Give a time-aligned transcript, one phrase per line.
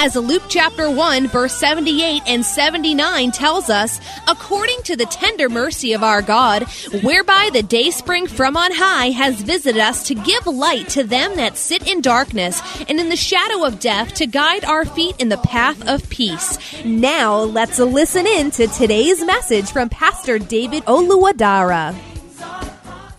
[0.00, 5.92] As Luke chapter 1, verse 78 and 79 tells us, according to the tender mercy
[5.92, 6.62] of our God,
[7.02, 11.34] whereby the day spring from on high has visited us to give light to them
[11.34, 15.30] that sit in darkness and in the shadow of death to guide our feet in
[15.30, 16.56] the path of peace.
[16.84, 21.96] Now let's listen in to today's message from Pastor David Oluwadara.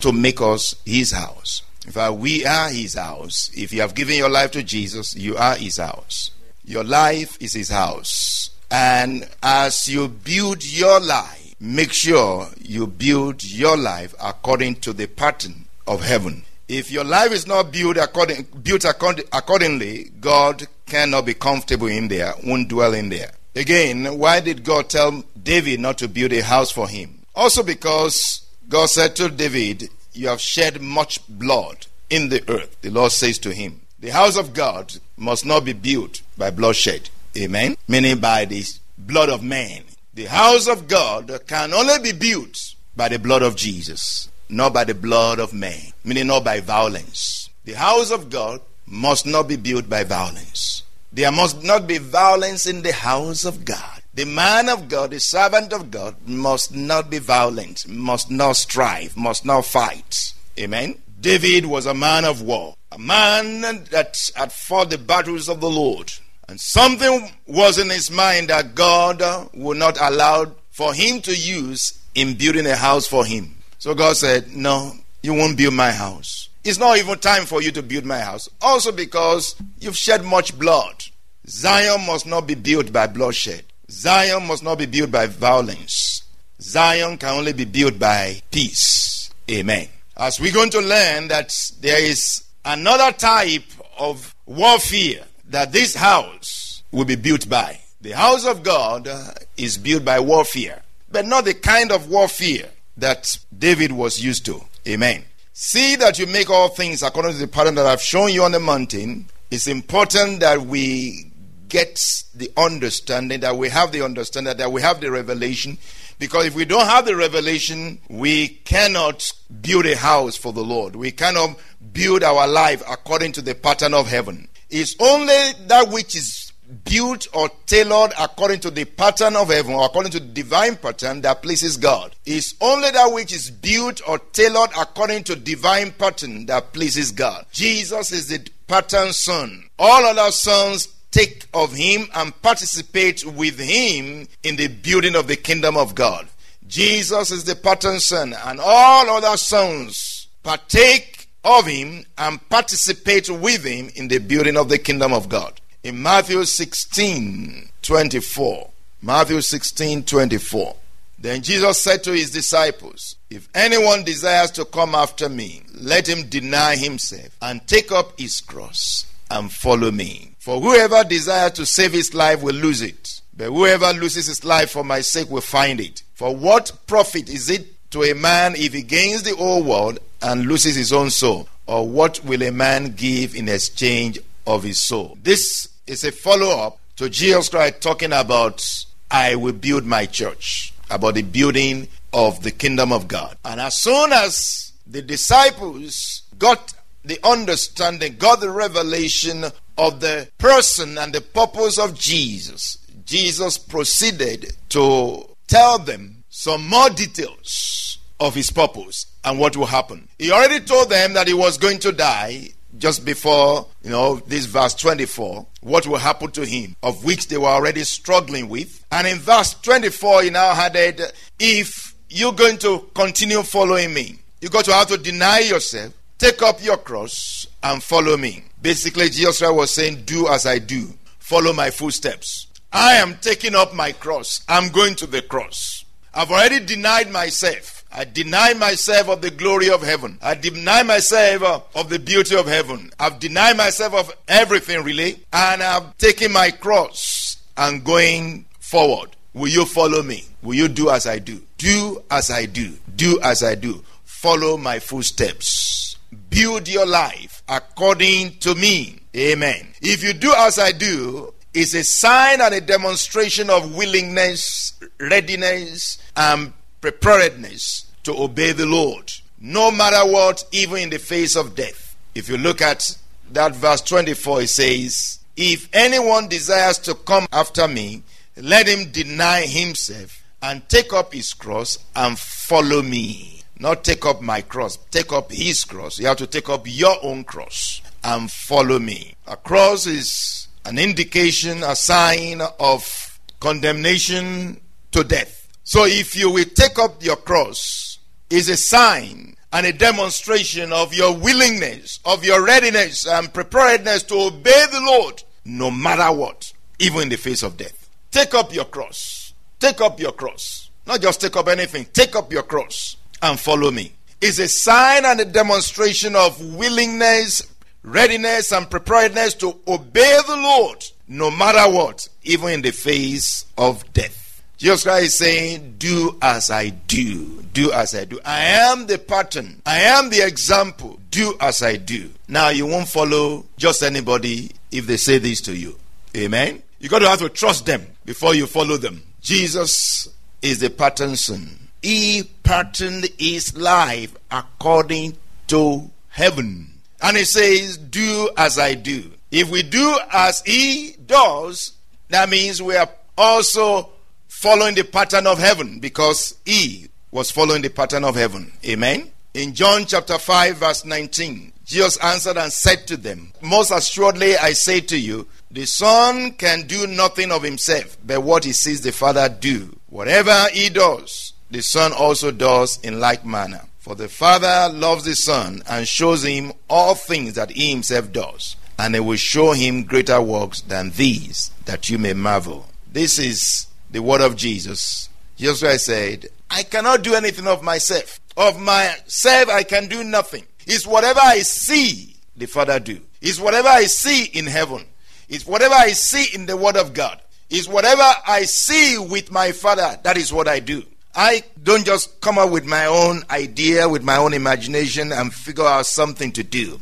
[0.00, 1.62] to make us his house.
[1.86, 3.48] In fact, we are his house.
[3.54, 6.32] If you have given your life to Jesus, you are his house.
[6.64, 8.50] Your life is his house.
[8.70, 15.06] And as you build your life, make sure you build your life according to the
[15.06, 16.44] pattern of heaven.
[16.66, 22.08] If your life is not built according built accord- accordingly, God cannot be comfortable in
[22.08, 23.32] there, won't dwell in there.
[23.54, 27.20] Again, why did God tell David not to build a house for him?
[27.34, 32.76] Also because God said to David, You have shed much blood in the earth.
[32.80, 37.08] The Lord says to him, The house of God must not be built by bloodshed.
[37.38, 37.74] Amen.
[37.88, 38.62] Meaning by the
[38.98, 39.84] blood of man.
[40.12, 44.84] The house of God can only be built by the blood of Jesus, not by
[44.84, 45.94] the blood of man.
[46.04, 47.48] Meaning not by violence.
[47.64, 50.82] The house of God must not be built by violence.
[51.10, 54.02] There must not be violence in the house of God.
[54.12, 59.16] The man of God, the servant of God, must not be violent, must not strive,
[59.16, 60.34] must not fight.
[60.58, 60.98] Amen.
[61.24, 65.70] David was a man of war, a man that had fought the battles of the
[65.70, 66.12] Lord.
[66.50, 69.22] And something was in his mind that God
[69.54, 73.54] would not allow for him to use in building a house for him.
[73.78, 74.92] So God said, No,
[75.22, 76.50] you won't build my house.
[76.62, 78.50] It's not even time for you to build my house.
[78.60, 81.04] Also, because you've shed much blood.
[81.46, 83.64] Zion must not be built by bloodshed.
[83.90, 86.22] Zion must not be built by violence.
[86.60, 89.30] Zion can only be built by peace.
[89.50, 89.88] Amen.
[90.16, 93.64] As we're going to learn that there is another type
[93.98, 97.80] of warfare that this house will be built by.
[98.00, 99.08] The house of God
[99.56, 104.62] is built by warfare, but not the kind of warfare that David was used to.
[104.86, 105.24] Amen.
[105.52, 108.52] See that you make all things according to the pattern that I've shown you on
[108.52, 109.26] the mountain.
[109.50, 111.30] It's important that we
[111.68, 115.78] get the understanding, that we have the understanding, that we have the revelation.
[116.18, 119.30] Because if we don't have the revelation, we cannot
[119.60, 120.96] build a house for the Lord.
[120.96, 121.58] We cannot
[121.92, 124.48] build our life according to the pattern of heaven.
[124.70, 126.52] It's only that which is
[126.84, 131.20] built or tailored according to the pattern of heaven, or according to the divine pattern
[131.20, 132.14] that pleases God.
[132.24, 137.44] It's only that which is built or tailored according to divine pattern that pleases God.
[137.52, 139.68] Jesus is the pattern son.
[139.78, 145.36] All other sons take of him and participate with him in the building of the
[145.36, 146.26] kingdom of God.
[146.66, 153.64] Jesus is the pattern son, and all other sons partake of him and participate with
[153.64, 155.60] him in the building of the kingdom of God.
[155.84, 158.70] In Matthew 16 24,
[159.02, 160.76] Matthew 16 24,
[161.20, 166.28] then Jesus said to his disciples, If anyone desires to come after me, let him
[166.28, 170.33] deny himself and take up his cross and follow me.
[170.44, 174.72] For whoever desires to save his life will lose it, but whoever loses his life
[174.72, 176.02] for my sake will find it.
[176.12, 180.44] For what profit is it to a man if he gains the whole world and
[180.44, 181.48] loses his own soul?
[181.66, 185.16] Or what will a man give in exchange of his soul?
[185.22, 190.74] This is a follow up to Jesus Christ talking about, I will build my church,
[190.90, 193.38] about the building of the kingdom of God.
[193.46, 199.46] And as soon as the disciples got the understanding, got the revelation
[199.76, 206.90] of the person and the purpose of Jesus, Jesus proceeded to tell them some more
[206.90, 210.08] details of his purpose and what will happen.
[210.18, 212.48] He already told them that he was going to die,
[212.78, 217.38] just before, you know, this verse 24, what will happen to him, of which they
[217.38, 218.84] were already struggling with.
[218.90, 221.00] And in verse 24, he now added,
[221.38, 226.42] if you're going to continue following me, you got to have to deny yourself, take
[226.42, 228.44] up your cross, and follow me.
[228.60, 230.88] Basically, Jesus was saying, do as I do,
[231.18, 232.46] follow my footsteps.
[232.72, 234.44] I am taking up my cross.
[234.48, 235.84] I'm going to the cross.
[236.12, 237.84] I've already denied myself.
[237.90, 240.18] I deny myself of the glory of heaven.
[240.20, 242.90] I deny myself of the beauty of heaven.
[242.98, 245.20] I've denied myself of everything really.
[245.32, 249.10] And I've taken my cross and going forward.
[249.32, 250.24] Will you follow me?
[250.42, 251.40] Will you do as I do?
[251.58, 252.72] Do as I do.
[252.96, 253.84] Do as I do.
[254.04, 255.93] Follow my footsteps.
[256.34, 258.98] Build your life according to me.
[259.16, 259.68] Amen.
[259.80, 265.98] If you do as I do, it's a sign and a demonstration of willingness, readiness,
[266.16, 271.96] and preparedness to obey the Lord, no matter what, even in the face of death.
[272.16, 272.98] If you look at
[273.30, 278.02] that verse 24, it says, If anyone desires to come after me,
[278.36, 283.33] let him deny himself and take up his cross and follow me.
[283.64, 285.98] Not take up my cross, take up his cross.
[285.98, 289.14] You have to take up your own cross and follow me.
[289.26, 294.60] A cross is an indication, a sign of condemnation
[294.92, 295.48] to death.
[295.64, 300.92] So if you will take up your cross, is a sign and a demonstration of
[300.92, 307.04] your willingness, of your readiness and preparedness to obey the Lord no matter what, even
[307.04, 307.88] in the face of death.
[308.10, 309.32] Take up your cross.
[309.58, 310.68] Take up your cross.
[310.86, 313.92] Not just take up anything, take up your cross and follow me.
[314.20, 317.42] Is a sign and a demonstration of willingness,
[317.82, 323.92] readiness, and preparedness to obey the Lord no matter what, even in the face of
[323.92, 324.42] death.
[324.56, 327.42] Jesus Christ is saying, Do as I do.
[327.52, 328.20] Do as I do.
[328.24, 329.60] I am the pattern.
[329.66, 330.98] I am the example.
[331.10, 332.10] Do as I do.
[332.28, 335.78] Now, you won't follow just anybody if they say this to you.
[336.16, 336.62] Amen.
[336.78, 339.02] You got to have to trust them before you follow them.
[339.20, 340.08] Jesus
[340.40, 341.63] is the pattern son.
[341.84, 346.80] He patterned his life according to heaven.
[347.02, 349.10] And he says, Do as I do.
[349.30, 351.74] If we do as he does,
[352.08, 352.88] that means we are
[353.18, 353.90] also
[354.28, 358.50] following the pattern of heaven because he was following the pattern of heaven.
[358.64, 359.10] Amen.
[359.34, 364.54] In John chapter 5, verse 19, Jesus answered and said to them, Most assuredly I
[364.54, 368.90] say to you, the Son can do nothing of himself, but what he sees the
[368.90, 369.78] Father do.
[369.90, 373.62] Whatever he does, the Son also does in like manner.
[373.78, 378.56] For the Father loves the Son and shows him all things that he himself does,
[378.76, 382.66] and he will show him greater works than these, that you may marvel.
[382.90, 385.08] This is the word of Jesus.
[385.36, 388.20] Jesus Christ said, I cannot do anything of myself.
[388.36, 390.44] Of myself, I can do nothing.
[390.66, 393.00] It's whatever I see the Father do.
[393.20, 394.86] It's whatever I see in heaven.
[395.28, 397.20] It's whatever I see in the Word of God.
[397.48, 400.00] It's whatever I see with my Father.
[400.02, 400.82] That is what I do.
[401.14, 405.64] I don't just come up with my own idea, with my own imagination, and figure
[405.64, 406.80] out something to do.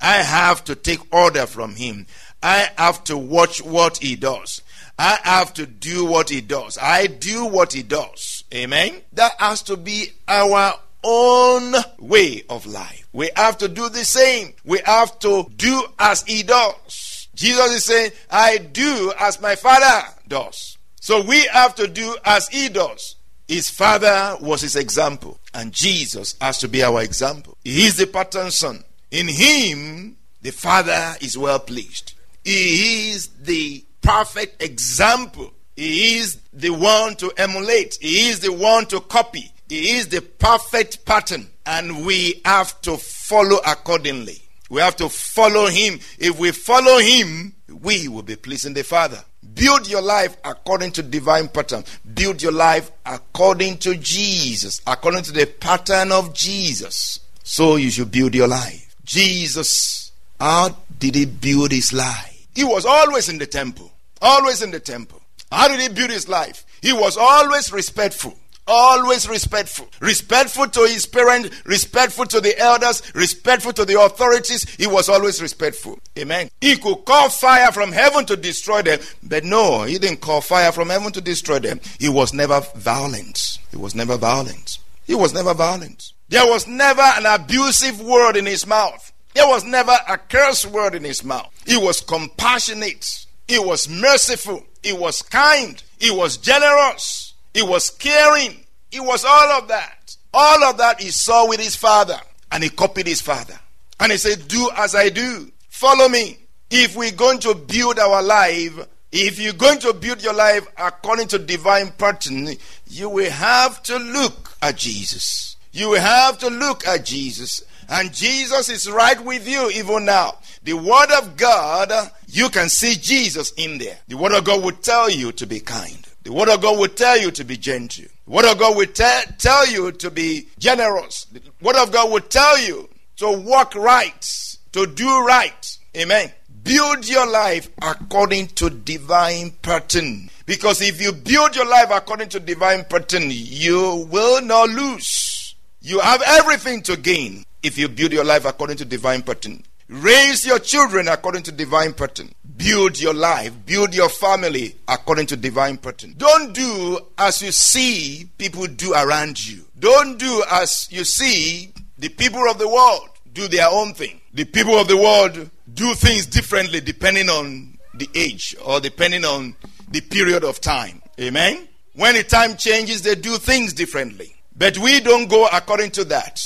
[0.00, 2.06] I have to take order from Him.
[2.42, 4.62] I have to watch what He does.
[4.98, 6.78] I have to do what he does.
[6.80, 8.44] I do what he does.
[8.54, 9.00] Amen.
[9.14, 13.08] That has to be our own way of life.
[13.12, 14.52] We have to do the same.
[14.64, 17.28] We have to do as he does.
[17.34, 20.78] Jesus is saying, I do as my father does.
[21.00, 23.16] So we have to do as he does.
[23.52, 27.58] His father was his example, and Jesus has to be our example.
[27.62, 28.82] He is the pattern son.
[29.10, 32.14] In him, the father is well pleased.
[32.42, 35.52] He is the perfect example.
[35.76, 40.22] He is the one to emulate, He is the one to copy, He is the
[40.22, 44.40] perfect pattern, and we have to follow accordingly.
[44.70, 46.00] We have to follow Him.
[46.18, 49.22] If we follow Him, we will be pleasing the Father.
[49.54, 51.84] Build your life according to divine pattern.
[52.14, 57.20] Build your life according to Jesus, according to the pattern of Jesus.
[57.42, 58.94] So you should build your life.
[59.04, 62.46] Jesus, how did he build his life?
[62.54, 63.92] He was always in the temple.
[64.20, 65.20] Always in the temple.
[65.50, 66.64] How did he build his life?
[66.80, 68.36] He was always respectful.
[68.66, 69.88] Always respectful.
[70.00, 74.68] Respectful to his parents, respectful to the elders, respectful to the authorities.
[74.76, 75.98] He was always respectful.
[76.16, 76.48] Amen.
[76.60, 80.70] He could call fire from heaven to destroy them, but no, he didn't call fire
[80.70, 81.80] from heaven to destroy them.
[81.98, 83.58] He was never violent.
[83.70, 84.78] He was never violent.
[85.06, 86.12] He was never violent.
[86.28, 89.12] There was never an abusive word in his mouth.
[89.34, 91.50] There was never a curse word in his mouth.
[91.66, 93.26] He was compassionate.
[93.48, 94.62] He was merciful.
[94.82, 95.82] He was kind.
[95.98, 97.21] He was generous.
[97.54, 98.64] He was caring.
[98.90, 100.16] He was all of that.
[100.34, 102.18] All of that he saw with his father.
[102.50, 103.58] And he copied his father.
[104.00, 105.50] And he said, Do as I do.
[105.68, 106.38] Follow me.
[106.70, 111.28] If we're going to build our life, if you're going to build your life according
[111.28, 112.48] to divine pattern,
[112.88, 115.56] you will have to look at Jesus.
[115.70, 117.62] You will have to look at Jesus.
[117.88, 120.38] And Jesus is right with you even now.
[120.62, 121.92] The Word of God,
[122.26, 123.98] you can see Jesus in there.
[124.08, 126.06] The Word of God will tell you to be kind.
[126.22, 128.04] The Word of God will tell you to be gentle.
[128.26, 131.24] The Word of God will te- tell you to be generous.
[131.26, 135.78] The Word of God will tell you to walk right, to do right.
[135.96, 136.32] Amen.
[136.62, 140.30] Build your life according to divine pattern.
[140.46, 145.56] Because if you build your life according to divine pattern, you will not lose.
[145.80, 149.64] You have everything to gain if you build your life according to divine pattern.
[149.88, 152.32] Raise your children according to divine pattern.
[152.56, 156.14] Build your life, build your family according to divine pattern.
[156.16, 159.64] Don't do as you see people do around you.
[159.78, 164.20] Don't do as you see the people of the world do their own thing.
[164.34, 169.56] The people of the world do things differently depending on the age or depending on
[169.90, 171.02] the period of time.
[171.20, 171.68] Amen?
[171.94, 174.34] When the time changes, they do things differently.
[174.56, 176.42] But we don't go according to that.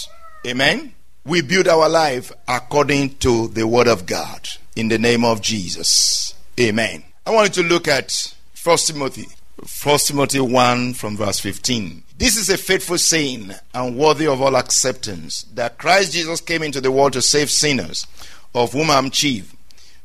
[0.46, 0.94] Amen?
[1.24, 4.48] We build our life according to the Word of God.
[4.76, 6.34] In the name of Jesus.
[6.60, 7.02] Amen.
[7.24, 9.26] I want you to look at 1 Timothy.
[9.82, 12.02] 1 Timothy 1 from verse 15.
[12.18, 16.82] This is a faithful saying and worthy of all acceptance that Christ Jesus came into
[16.82, 18.06] the world to save sinners,
[18.54, 19.56] of whom I am chief.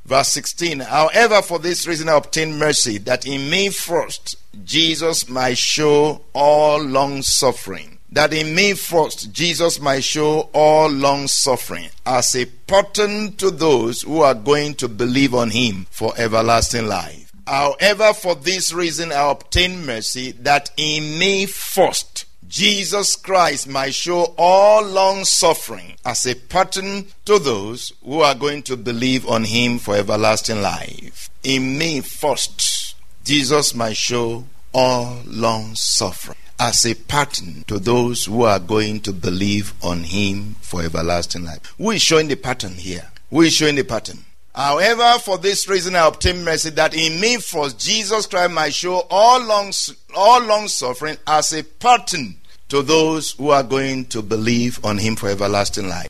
[0.06, 0.80] Verse 16.
[0.80, 6.82] However, for this reason I obtained mercy, that in me first Jesus might show all
[6.82, 7.98] long suffering.
[8.12, 14.02] That in me first Jesus might show all long suffering as a pattern to those
[14.02, 17.32] who are going to believe on him for everlasting life.
[17.48, 24.34] However, for this reason I obtain mercy, that in me first Jesus Christ might show
[24.38, 29.80] all long suffering as a pattern to those who are going to believe on him
[29.80, 31.30] for everlasting life.
[31.44, 38.44] In me first, Jesus might show all long suffering as a pattern to those who
[38.44, 41.74] are going to believe on him for everlasting life.
[41.80, 43.10] Who is showing the pattern here?
[43.32, 44.20] Who is showing the pattern?
[44.54, 49.08] However, for this reason I obtain mercy that in me first Jesus Christ might show
[49.10, 49.74] all long,
[50.16, 52.36] all long suffering as a pattern
[52.70, 56.10] to those who are going to believe on him for everlasting life.